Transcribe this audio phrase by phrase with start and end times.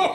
[0.00, 0.06] Ho,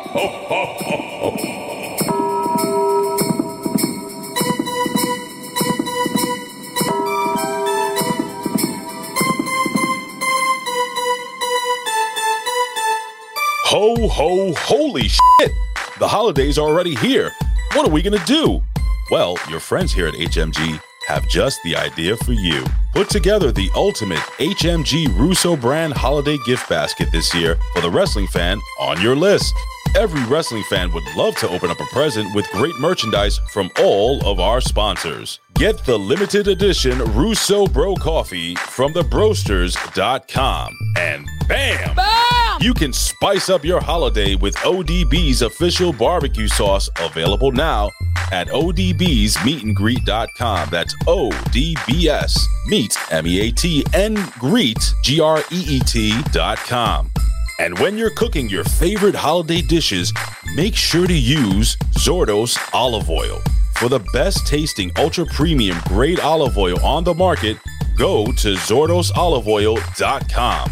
[14.07, 15.51] ho, holy shit!
[15.99, 17.33] The holidays are already here.
[17.73, 18.63] What are we gonna do?
[19.11, 22.63] Well, your friends here at HMG have just the idea for you.
[22.93, 28.27] Put together the ultimate HMG Russo brand holiday gift basket this year for the wrestling
[28.27, 29.53] fan on your list.
[29.95, 34.25] Every wrestling fan would love to open up a present with great merchandise from all
[34.25, 35.39] of our sponsors.
[35.53, 40.75] Get the limited edition Russo Bro Coffee from thebrosters.com.
[40.97, 41.95] And bam!
[41.95, 42.57] Bam!
[42.61, 47.91] You can spice up your holiday with ODB's official barbecue sauce available now
[48.31, 50.69] at odbsmeetandgreet.com.
[50.71, 57.11] That's O-D-B-S meet, M-E-A-T, and greet, G-R-E-E-T dot com.
[57.59, 60.13] And when you're cooking your favorite holiday dishes,
[60.55, 63.41] make sure to use Zordos olive oil.
[63.75, 67.57] For the best tasting ultra premium grade olive oil on the market,
[67.97, 70.71] go to zordosoliveoil.com.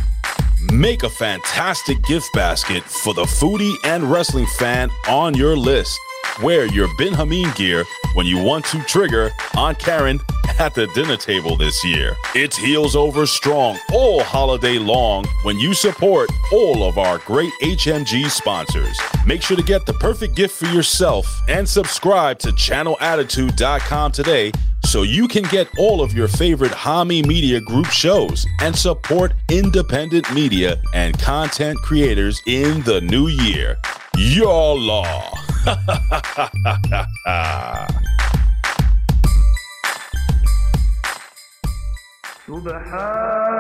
[0.73, 5.99] Make a fantastic gift basket for the foodie and wrestling fan on your list.
[6.39, 10.19] Wear your Ben Hameen gear when you want to trigger on Karen
[10.59, 12.15] at the dinner table this year.
[12.35, 18.29] It's heels over strong all holiday long when you support all of our great HMG
[18.29, 18.99] sponsors.
[19.25, 24.51] Make sure to get the perfect gift for yourself and subscribe to channelattitude.com today
[24.85, 30.33] so you can get all of your favorite Hameen Media Group shows and support independent
[30.33, 33.77] media and content creators in the new year.
[34.17, 35.40] Your law.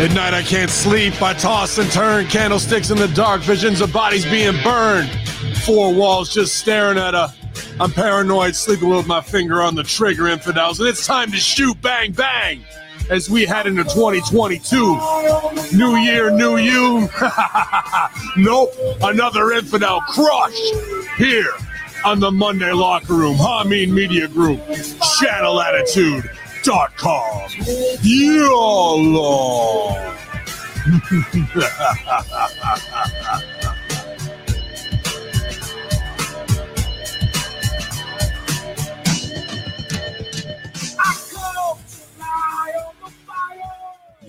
[0.00, 1.20] At night I can't sleep.
[1.22, 5.10] I toss and turn candlesticks in the dark, visions of bodies being burned.
[5.64, 7.32] Four walls just staring at a.
[7.79, 11.79] I'm paranoid, sleeping with my finger on the trigger, infidels, and it's time to shoot,
[11.81, 12.63] bang, bang,
[13.09, 15.77] as we head into 2022.
[15.77, 17.07] New year, new you.
[18.37, 20.75] nope, another infidel crushed
[21.17, 21.53] here
[22.03, 27.49] on the Monday Locker Room, Hameen Media Group, ChannelAttitude.com.
[28.01, 30.13] YOLO.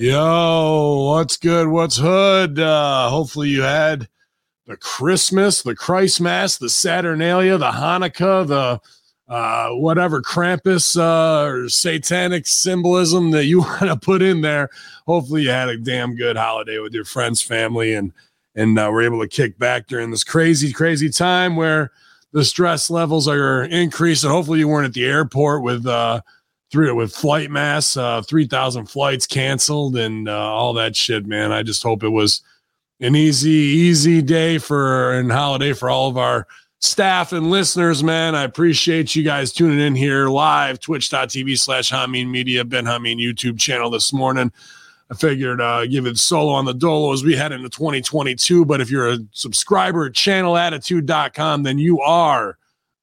[0.01, 1.67] Yo, what's good?
[1.67, 2.61] What's hood?
[2.61, 4.09] Uh, hopefully you had
[4.69, 8.81] the Christmas, the Christmas, the Saturnalia, the Hanukkah, the
[9.29, 14.71] uh, whatever Krampus uh, or satanic symbolism that you want to put in there.
[15.09, 18.13] Hopefully you had a damn good holiday with your friends, family, and
[18.55, 21.91] and uh, we're able to kick back during this crazy, crazy time where
[22.31, 24.31] the stress levels are increasing.
[24.31, 26.21] Hopefully you weren't at the airport with uh,
[26.71, 31.27] three with flight mass, uh, three thousand flights canceled, and uh, all that shit.
[31.27, 32.43] Man, I just hope it was
[33.01, 36.47] an easy, easy day for and holiday for all of our
[36.81, 38.03] staff and listeners.
[38.03, 40.81] Man, I appreciate you guys tuning in here live.
[40.81, 44.53] Twitch.tv slash Hameen Media, Ben Hameen YouTube channel this morning.
[45.11, 48.65] I figured uh, give it solo on the dolo as we head into 2022.
[48.65, 52.58] But if you're a subscriber at channelattitude.com, then you are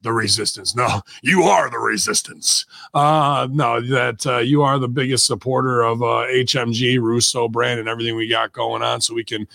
[0.05, 0.75] the resistance.
[0.75, 2.65] No, you are the resistance.
[2.93, 7.89] Uh, no, that uh, you are the biggest supporter of uh, HMG, Russo brand, and
[7.89, 9.45] everything we got going on so we can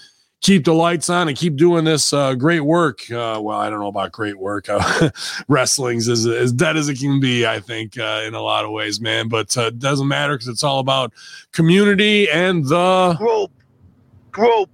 [0.40, 3.10] keep the lights on and keep doing this uh, great work.
[3.10, 4.68] Uh, well, I don't know about great work.
[4.68, 5.10] Uh,
[5.48, 8.70] wrestling's as, as dead as it can be, I think, uh, in a lot of
[8.70, 9.28] ways, man.
[9.28, 11.12] But uh, it doesn't matter because it's all about
[11.52, 13.52] community and the Group.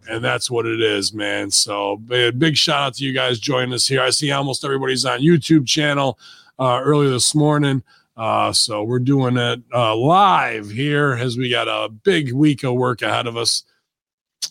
[0.08, 1.50] And that's what it is, man.
[1.50, 4.02] So big, shout out to you guys joining us here.
[4.02, 6.18] I see almost everybody's on YouTube channel
[6.58, 7.82] uh, earlier this morning.
[8.16, 12.74] Uh, so we're doing it uh, live here as we got a big week of
[12.74, 13.64] work ahead of us.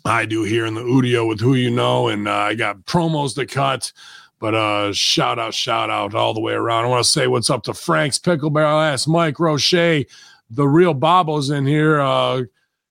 [0.04, 3.34] I do here in the Udio with who you know, and uh, I got promos
[3.36, 3.92] to cut.
[4.40, 6.86] But uh, shout out, shout out all the way around.
[6.86, 10.94] I want to say what's up to Frank's Pickle Barrel Ass, Mike Roche, the real
[10.94, 12.00] Bobo's in here.
[12.00, 12.44] Uh,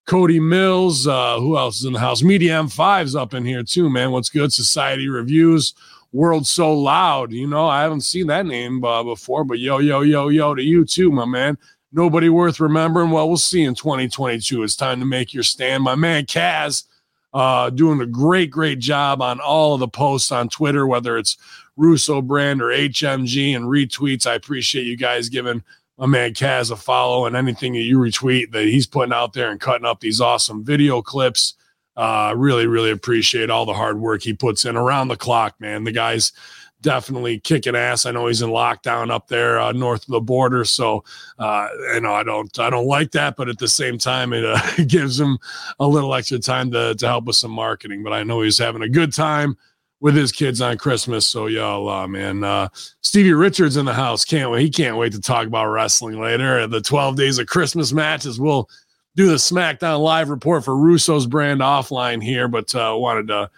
[0.07, 1.07] Cody Mills.
[1.07, 2.23] Uh, who else is in the house?
[2.23, 4.11] Media M5's up in here too, man.
[4.11, 4.53] What's good?
[4.53, 5.75] Society Reviews.
[6.13, 7.33] World So Loud.
[7.33, 10.63] You know, I haven't seen that name uh, before, but yo, yo, yo, yo to
[10.63, 11.59] you too, my man.
[11.93, 13.11] Nobody worth remembering.
[13.11, 14.63] Well, we'll see in 2022.
[14.63, 15.83] It's time to make your stand.
[15.83, 16.85] My man Kaz
[17.33, 21.37] uh, doing a great, great job on all of the posts on Twitter, whether it's
[21.77, 24.27] Russo brand or HMG and retweets.
[24.27, 25.63] I appreciate you guys giving
[25.99, 29.51] my man Kaz a follow and anything that you retweet that he's putting out there
[29.51, 31.55] and cutting up these awesome video clips.
[31.97, 35.85] Uh, really, really appreciate all the hard work he puts in around the clock, man.
[35.85, 36.33] The guy's
[36.81, 38.05] definitely kicking ass.
[38.05, 41.05] I know he's in lockdown up there uh, north of the border, so
[41.39, 44.45] uh, you know I don't I don't like that, but at the same time it
[44.45, 45.39] uh, gives him
[45.79, 48.03] a little extra time to to help with some marketing.
[48.03, 49.57] But I know he's having a good time
[50.05, 51.27] with his kids on Christmas.
[51.27, 52.69] So y'all, uh, man, uh,
[53.01, 54.61] Stevie Richards in the house can't wait.
[54.61, 56.67] He can't wait to talk about wrestling later.
[56.67, 58.39] The 12 days of Christmas matches.
[58.39, 58.69] We'll
[59.17, 63.51] do the SmackDown live report for Russo's brand offline here, but uh, wanted to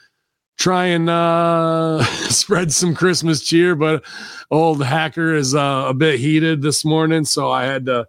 [0.57, 3.75] try and uh, spread some Christmas cheer.
[3.75, 4.05] But
[4.49, 8.07] old hacker is uh, a bit heated this morning, so I had to.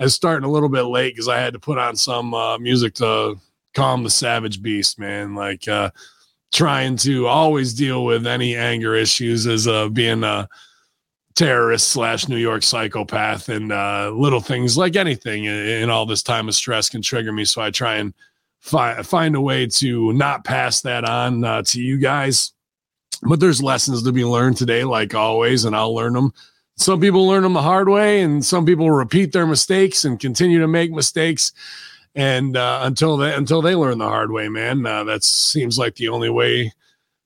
[0.00, 2.58] I was starting a little bit late because I had to put on some uh,
[2.58, 3.36] music to
[3.74, 5.36] calm the savage beast, man.
[5.36, 5.92] Like uh,
[6.56, 10.48] trying to always deal with any anger issues as uh, being a
[11.34, 16.48] terrorist slash New York psychopath and uh, little things like anything in, all this time
[16.48, 17.44] of stress can trigger me.
[17.44, 18.14] So I try and
[18.60, 22.54] fi- find a way to not pass that on uh, to you guys.
[23.20, 26.32] But there's lessons to be learned today, like always, and I'll learn them.
[26.78, 30.60] Some people learn them the hard way, and some people repeat their mistakes and continue
[30.60, 31.52] to make mistakes
[32.16, 35.96] and uh, until they until they learn the hard way, man, uh, that seems like
[35.96, 36.72] the only way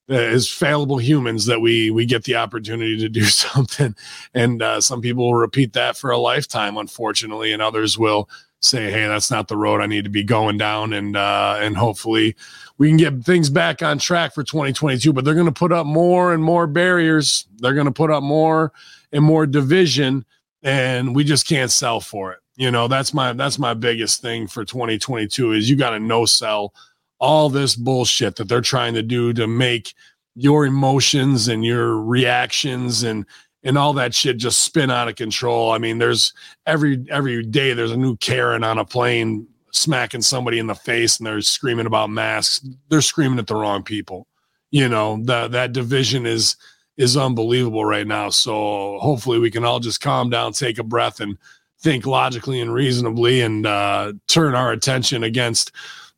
[0.08, 3.94] as fallible humans that we we get the opportunity to do something.
[4.34, 8.28] And uh, some people will repeat that for a lifetime, unfortunately, and others will
[8.58, 11.76] say, "Hey, that's not the road I need to be going down." And uh, and
[11.76, 12.34] hopefully,
[12.76, 15.12] we can get things back on track for 2022.
[15.12, 17.46] But they're going to put up more and more barriers.
[17.58, 18.72] They're going to put up more
[19.12, 20.25] and more division,
[20.64, 22.39] and we just can't sell for it.
[22.60, 26.26] You know, that's my that's my biggest thing for 2022 is you got to no
[26.26, 26.74] sell
[27.18, 29.94] all this bullshit that they're trying to do to make
[30.34, 33.24] your emotions and your reactions and
[33.62, 35.72] and all that shit just spin out of control.
[35.72, 36.34] I mean, there's
[36.66, 41.16] every every day there's a new Karen on a plane smacking somebody in the face
[41.16, 42.68] and they're screaming about masks.
[42.90, 44.26] They're screaming at the wrong people.
[44.70, 46.56] You know, that that division is
[46.98, 48.28] is unbelievable right now.
[48.28, 51.38] So hopefully we can all just calm down, take a breath and
[51.81, 55.73] think logically and reasonably and uh, turn our attention against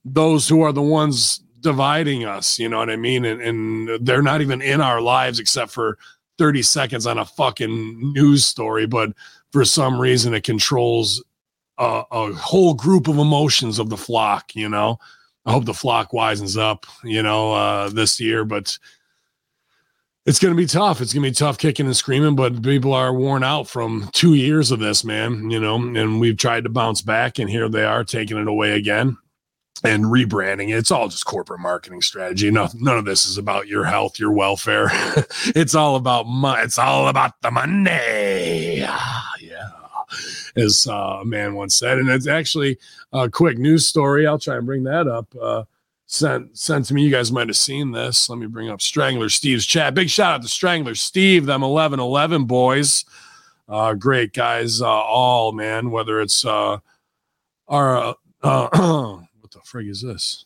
[0.04, 2.58] those who are the ones dividing us.
[2.58, 3.24] You know what I mean?
[3.24, 5.98] And, and they're not even in our lives except for
[6.38, 8.86] 30 seconds on a fucking news story.
[8.86, 9.12] But
[9.52, 11.22] for some reason, it controls
[11.78, 14.54] a, a whole group of emotions of the flock.
[14.56, 14.98] You know,
[15.46, 18.44] I hope the flock wisens up, you know, uh, this year.
[18.44, 18.76] But
[20.24, 21.00] it's going to be tough.
[21.00, 24.34] It's going to be tough kicking and screaming, but people are worn out from two
[24.34, 25.50] years of this, man.
[25.50, 28.72] You know, and we've tried to bounce back, and here they are taking it away
[28.72, 29.18] again
[29.82, 30.68] and rebranding.
[30.68, 30.78] It.
[30.78, 32.50] It's all just corporate marketing strategy.
[32.50, 34.88] No, none of this is about your health, your welfare.
[35.56, 36.62] it's all about money.
[36.62, 38.84] It's all about the money.
[38.86, 39.70] Ah, yeah,
[40.56, 42.78] as uh, a man once said, and it's actually
[43.12, 44.26] a quick news story.
[44.26, 45.34] I'll try and bring that up.
[45.40, 45.64] Uh,
[46.12, 47.04] sent sent to me.
[47.04, 48.28] You guys might have seen this.
[48.28, 49.94] Let me bring up Strangler Steve's chat.
[49.94, 53.04] Big shout out to Strangler Steve, them eleven eleven boys.
[53.68, 55.90] Uh, great guys, uh, all man.
[55.90, 56.78] Whether it's uh,
[57.68, 58.68] our uh,
[59.40, 60.44] what the frig is this?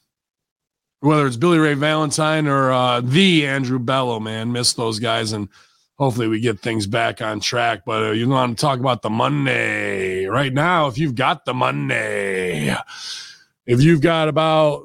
[1.01, 5.49] Whether it's Billy Ray Valentine or uh, the Andrew Bello, man, miss those guys and
[5.99, 7.83] hopefully we get things back on track.
[7.85, 10.87] But uh, you want to talk about the Monday right now?
[10.87, 12.75] If you've got the Monday,
[13.67, 14.85] if you've got about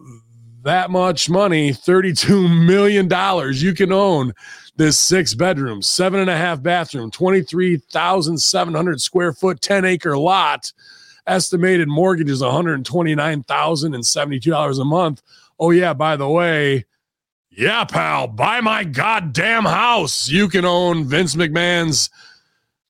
[0.63, 3.09] that much money, $32 million,
[3.55, 4.33] you can own
[4.77, 10.71] this six bedroom, seven and a half bathroom, 23,700 square foot, 10 acre lot.
[11.27, 15.21] Estimated mortgage is $129,072 a month.
[15.59, 16.85] Oh, yeah, by the way,
[17.51, 20.29] yeah, pal, buy my goddamn house.
[20.29, 22.09] You can own Vince McMahon's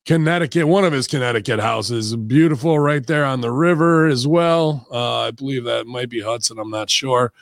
[0.06, 2.16] Connecticut, one of his Connecticut houses.
[2.16, 4.88] Beautiful right there on the river as well.
[4.92, 6.58] Uh, I believe that might be Hudson.
[6.58, 7.34] I'm not sure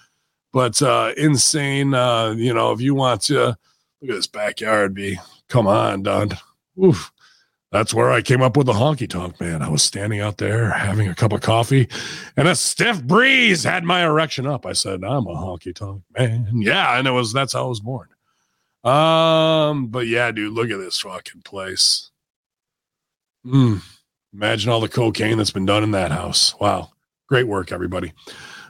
[0.54, 1.94] but uh, insane.
[1.94, 3.58] Uh, you know, if you want to
[4.02, 6.38] look at this backyard, be come on, Don.
[6.84, 7.12] Oof.
[7.72, 9.62] That's where I came up with the honky tonk, man.
[9.62, 11.88] I was standing out there having a cup of coffee,
[12.36, 14.66] and a stiff breeze had my erection up.
[14.66, 17.80] I said, "I'm a honky tonk man." Yeah, and it was that's how I was
[17.80, 18.08] born.
[18.84, 22.10] Um, but yeah, dude, look at this fucking place.
[23.46, 23.84] Mm,
[24.34, 26.60] imagine all the cocaine that's been done in that house.
[26.60, 26.90] Wow,
[27.28, 28.14] great work, everybody.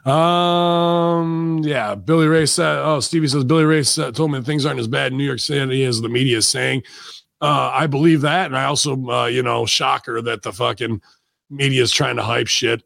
[0.05, 4.79] Um, yeah, Billy Ray said, oh, Stevie says, Billy Ray said, told me things aren't
[4.79, 6.83] as bad in New York City as the media is saying.
[7.41, 8.47] Uh, I believe that.
[8.47, 11.01] And I also, uh, you know, shocker that the fucking
[11.49, 12.83] media is trying to hype shit.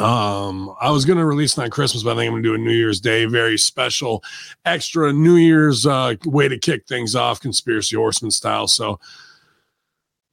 [0.00, 2.58] Um, I was gonna release it on Christmas, but I think I'm gonna do a
[2.58, 4.22] New Year's Day, very special,
[4.64, 8.68] extra New Year's uh, way to kick things off, conspiracy horseman style.
[8.68, 9.00] So,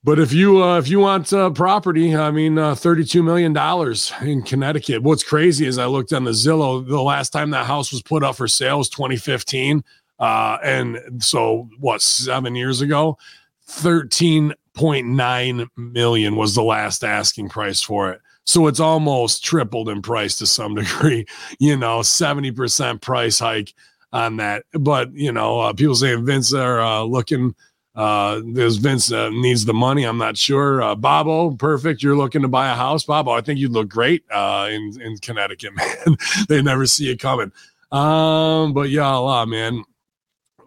[0.06, 3.54] but if you uh, if you want uh, property, I mean, uh, thirty two million
[3.54, 5.02] dollars in Connecticut.
[5.02, 6.88] What's crazy is I looked on the Zillow.
[6.88, 9.84] The last time that house was put up for sale was 2015,
[10.20, 12.04] uh, and so what?
[12.04, 13.18] Seven years ago,
[13.66, 18.22] thirteen point nine million was the last asking price for it.
[18.44, 21.26] So it's almost tripled in price to some degree.
[21.58, 23.74] You know, seventy percent price hike
[24.14, 24.66] on that.
[24.72, 27.56] But you know, uh, people saying Vince are uh, looking
[27.96, 30.04] uh, there's Vince uh, needs the money.
[30.04, 30.82] I'm not sure.
[30.82, 32.04] Uh, Bobo, perfect.
[32.04, 33.32] You're looking to buy a house, Bobo.
[33.32, 36.18] I think you'd look great uh, in in Connecticut, man.
[36.50, 37.52] they never see it coming.
[37.92, 39.84] Um, but yeah, Allah, man.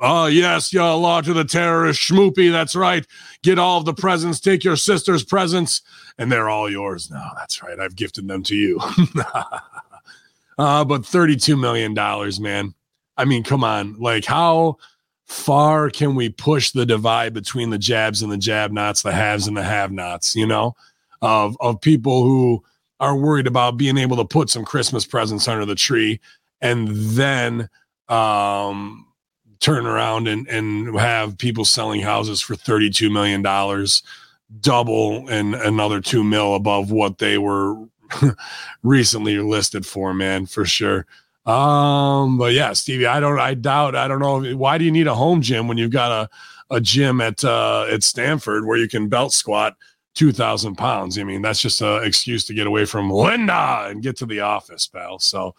[0.00, 2.50] Oh yes, ya Allah to the terrorist schmoopy.
[2.50, 3.04] That's right.
[3.42, 4.40] Get all of the presents.
[4.40, 5.82] Take your sister's presents,
[6.18, 7.32] and they're all yours now.
[7.36, 7.78] That's right.
[7.78, 8.80] I've gifted them to you.
[10.58, 12.74] uh, but thirty-two million dollars, man.
[13.16, 13.98] I mean, come on.
[13.98, 14.78] Like how
[15.28, 19.46] far can we push the divide between the jabs and the jab nots, the haves
[19.46, 20.74] and the have nots, you know,
[21.20, 22.64] of, of people who
[22.98, 26.18] are worried about being able to put some Christmas presents under the tree
[26.60, 27.68] and then
[28.08, 29.06] um,
[29.60, 33.42] turn around and, and have people selling houses for $32 million,
[34.62, 37.76] double and another two mil above what they were
[38.82, 41.06] recently listed for, man, for sure.
[41.48, 44.54] Um, but yeah, Stevie, I don't, I doubt, I don't know.
[44.54, 47.86] Why do you need a home gym when you've got a, a gym at, uh,
[47.90, 49.74] at Stamford where you can belt squat
[50.14, 51.18] 2000 pounds?
[51.18, 54.40] I mean, that's just an excuse to get away from Linda and get to the
[54.40, 55.18] office, pal.
[55.20, 55.54] So,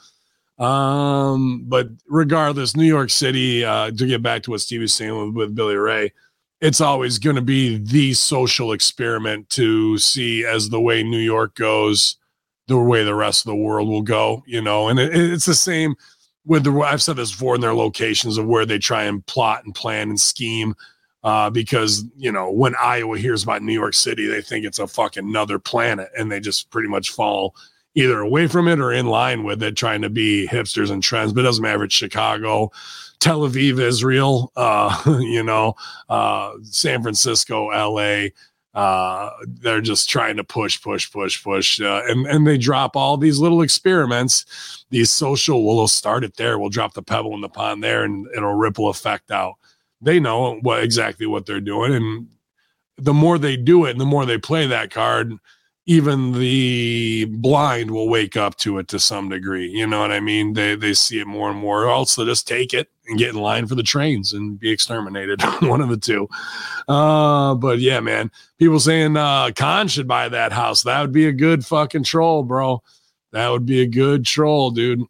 [0.64, 5.18] um, but regardless, New York City, uh, to get back to what Steve was saying
[5.18, 6.14] with, with Billy Ray,
[6.62, 11.56] it's always going to be the social experiment to see as the way New York
[11.56, 12.18] goes
[12.70, 14.88] the way the rest of the world will go, you know.
[14.88, 15.96] And it, it's the same
[16.46, 19.66] with the I've said this before in their locations of where they try and plot
[19.66, 20.76] and plan and scheme.
[21.22, 24.88] Uh, because you know when Iowa hears about New York City, they think it's a
[24.88, 27.56] fucking another planet, and they just pretty much fall
[27.96, 31.34] either away from it or in line with it, trying to be hipsters and trends.
[31.34, 31.84] But it doesn't matter.
[31.84, 32.72] It's Chicago,
[33.20, 35.76] Tel Aviv, Israel, uh, you know,
[36.08, 38.32] uh, San Francisco, L.A
[38.80, 43.18] uh, they're just trying to push, push, push, push, uh, and and they drop all
[43.18, 44.86] these little experiments.
[44.90, 46.58] These social, we'll start it there.
[46.58, 49.56] We'll drop the pebble in the pond there, and it'll ripple effect out.
[50.00, 52.28] They know what exactly what they're doing, and
[52.96, 55.34] the more they do it, and the more they play that card,
[55.86, 59.70] even the blind will wake up to it to some degree.
[59.70, 60.54] You know what I mean?
[60.54, 61.90] They they see it more and more.
[61.90, 65.42] Also, just take it and get in line for the trains and be exterminated.
[65.62, 66.30] One of the two.
[66.88, 68.32] Uh, but yeah, man.
[68.58, 70.84] People saying uh Khan should buy that house.
[70.84, 72.82] That would be a good fucking troll, bro.
[73.32, 75.04] That would be a good troll, dude.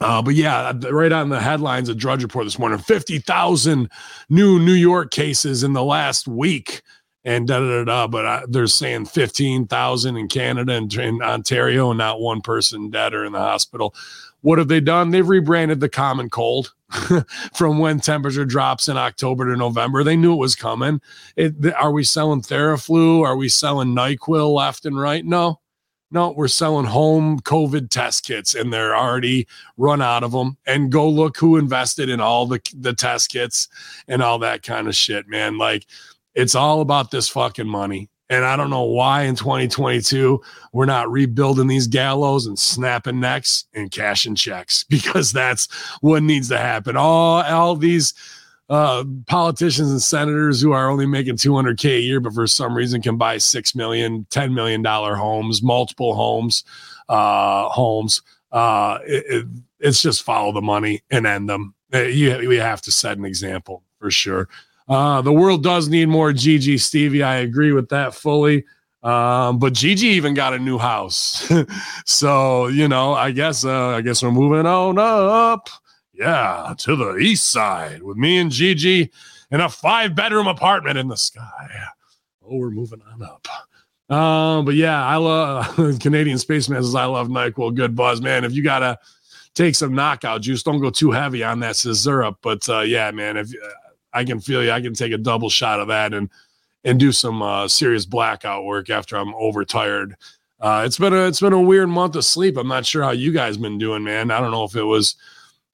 [0.00, 3.88] Uh, but yeah, right on the headlines of Drudge Report this morning 50,000
[4.28, 6.82] new New York cases in the last week
[7.24, 7.84] and da da da.
[7.84, 12.40] da but I, they're saying fifteen thousand in Canada and in Ontario, and not one
[12.40, 13.94] person dead or in the hospital.
[14.44, 15.08] What have they done?
[15.08, 16.74] They've rebranded the common cold
[17.54, 20.04] from when temperature drops in October to November.
[20.04, 21.00] They knew it was coming.
[21.34, 23.24] It, are we selling Theraflu?
[23.24, 25.24] Are we selling Nyquil left and right?
[25.24, 25.60] No,
[26.10, 29.48] no, we're selling home COVID test kits and they're already
[29.78, 30.58] run out of them.
[30.66, 33.66] And go look who invested in all the, the test kits
[34.08, 35.56] and all that kind of shit, man.
[35.56, 35.86] Like
[36.34, 38.10] it's all about this fucking money.
[38.30, 40.40] And I don't know why in 2022
[40.72, 46.48] we're not rebuilding these gallows and snapping necks and cashing checks because that's what needs
[46.48, 46.96] to happen.
[46.96, 48.14] All all these
[48.70, 53.02] uh, politicians and senators who are only making 200k a year, but for some reason
[53.02, 56.64] can buy six million, 10 million dollar homes, multiple homes,
[57.08, 58.22] uh, homes.
[58.52, 59.46] Uh, it, it,
[59.80, 61.74] it's just follow the money and end them.
[61.92, 64.48] Uh, you, we have to set an example for sure.
[64.88, 67.22] Uh, the world does need more Gigi Stevie.
[67.22, 68.64] I agree with that fully.
[69.02, 71.50] Um, but Gigi even got a new house.
[72.06, 75.68] so, you know, I guess uh, I guess we're moving on up.
[76.12, 79.10] Yeah, to the east side with me and Gigi
[79.50, 81.68] in a five bedroom apartment in the sky.
[82.42, 83.46] Oh, we're moving on up.
[84.14, 87.74] Um, but yeah, I love Canadian Spaceman says I love NyQuil.
[87.74, 88.44] Good buzz, man.
[88.44, 88.98] If you gotta
[89.54, 92.38] take some knockout juice, don't go too heavy on that syrup.
[92.42, 93.52] But uh, yeah, man, if
[94.14, 94.70] I can feel you.
[94.70, 96.30] I can take a double shot of that and
[96.84, 100.16] and do some uh, serious blackout work after I'm overtired.
[100.60, 102.56] Uh, it's been a it's been a weird month of sleep.
[102.56, 104.30] I'm not sure how you guys been doing, man.
[104.30, 105.16] I don't know if it was,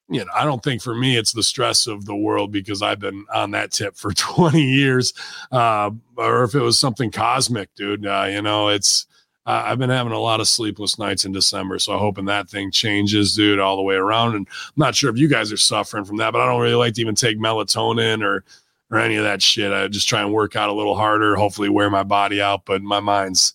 [0.08, 2.98] you know, I don't think for me it's the stress of the world because I've
[2.98, 5.12] been on that tip for 20 years,
[5.52, 8.06] uh, or if it was something cosmic, dude.
[8.06, 9.06] Uh, you know, it's
[9.46, 11.78] uh, I've been having a lot of sleepless nights in December.
[11.78, 14.34] So I'm hoping that thing changes, dude, all the way around.
[14.34, 16.74] And I'm not sure if you guys are suffering from that, but I don't really
[16.74, 18.44] like to even take melatonin or
[18.90, 19.72] or any of that shit.
[19.72, 22.82] I just try and work out a little harder, hopefully wear my body out, but
[22.82, 23.54] my mind's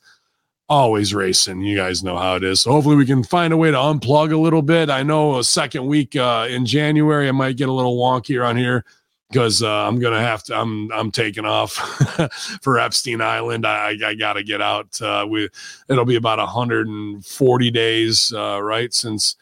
[0.70, 1.62] always racing.
[1.62, 2.62] You guys know how it is.
[2.62, 4.90] So hopefully we can find a way to unplug a little bit.
[4.90, 8.58] I know a second week uh, in January I might get a little wonky around
[8.58, 8.86] here
[9.30, 10.56] because uh, I'm gonna have to.
[10.56, 11.74] I'm I'm taking off
[12.62, 13.66] for Epstein Island.
[13.66, 15.02] I I got to get out.
[15.02, 15.50] Uh, we
[15.90, 19.36] it'll be about 140 days, uh, right, since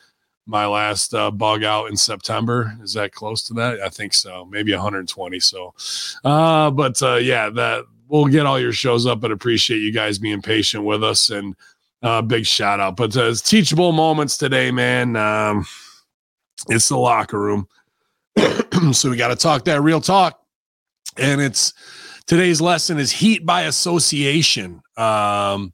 [0.45, 2.75] my last uh, bug out in September.
[2.81, 3.79] Is that close to that?
[3.81, 4.45] I think so.
[4.45, 5.39] Maybe 120.
[5.39, 5.73] So,
[6.23, 9.21] uh, but uh, yeah, that we'll get all your shows up.
[9.21, 11.55] But appreciate you guys being patient with us and
[12.01, 12.95] uh, big shout out.
[12.95, 15.15] But uh, teachable moments today, man.
[15.15, 15.65] Um,
[16.69, 17.67] it's the locker room.
[18.91, 20.39] so we got to talk that real talk.
[21.17, 21.73] And it's
[22.25, 24.81] today's lesson is heat by association.
[24.97, 25.73] Um,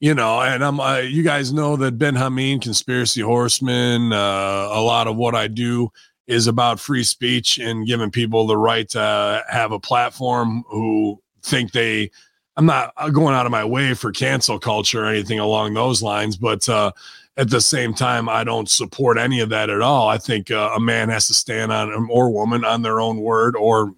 [0.00, 4.80] you know, and I'm, uh, you guys know that Ben Hameen, conspiracy horseman, uh, a
[4.80, 5.92] lot of what I do
[6.26, 11.72] is about free speech and giving people the right to have a platform who think
[11.72, 12.10] they,
[12.56, 16.36] I'm not going out of my way for cancel culture or anything along those lines,
[16.36, 16.92] but, uh,
[17.38, 20.06] at the same time, I don't support any of that at all.
[20.06, 23.56] I think uh, a man has to stand on, or woman on their own word,
[23.56, 23.94] or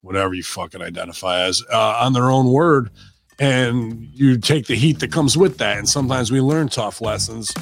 [0.00, 2.90] whatever you fucking identify as, uh, on their own word.
[3.38, 5.78] And you take the heat that comes with that.
[5.78, 7.54] And sometimes we learn tough lessons.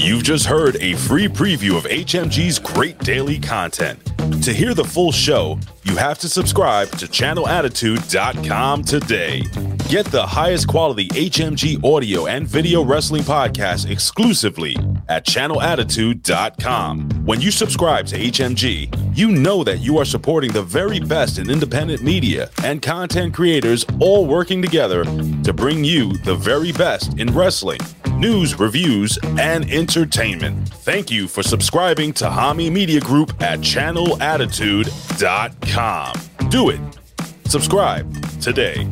[0.00, 4.00] You've just heard a free preview of HMG's great daily content.
[4.44, 9.42] To hear the full show, you have to subscribe to channelattitude.com today.
[9.88, 14.76] Get the highest quality HMG audio and video wrestling podcast exclusively
[15.08, 17.08] at channelattitude.com.
[17.24, 21.50] When you subscribe to HMG, you know that you are supporting the very best in
[21.50, 27.34] independent media and content creators all working together to bring you the very best in
[27.34, 27.80] wrestling,
[28.18, 30.68] news, reviews, and entertainment.
[30.68, 36.48] Thank you for subscribing to Hameen Media Group at channelattitude.com.
[36.50, 36.80] Do it.
[37.46, 38.88] Subscribe today.